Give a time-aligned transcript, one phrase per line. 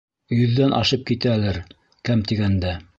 [0.37, 1.63] Йөҙҙән ашып китәлер,
[2.11, 2.79] кәм тигәндә.